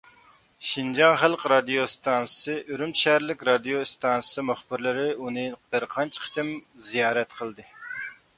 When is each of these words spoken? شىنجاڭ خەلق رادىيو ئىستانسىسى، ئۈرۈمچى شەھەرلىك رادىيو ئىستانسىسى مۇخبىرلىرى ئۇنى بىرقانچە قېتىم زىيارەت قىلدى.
شىنجاڭ 0.67 1.11
خەلق 1.23 1.43
رادىيو 1.51 1.83
ئىستانسىسى، 1.89 2.55
ئۈرۈمچى 2.71 3.01
شەھەرلىك 3.01 3.45
رادىيو 3.51 3.83
ئىستانسىسى 3.83 4.45
مۇخبىرلىرى 4.49 5.05
ئۇنى 5.21 5.45
بىرقانچە 5.77 6.25
قېتىم 6.25 6.51
زىيارەت 6.89 7.39
قىلدى. 7.43 7.69